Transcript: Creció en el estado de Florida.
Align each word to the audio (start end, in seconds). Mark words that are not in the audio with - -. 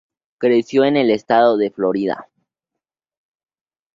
Creció 0.39 0.83
en 0.83 0.97
el 0.97 1.11
estado 1.11 1.57
de 1.57 1.69
Florida. 1.69 2.27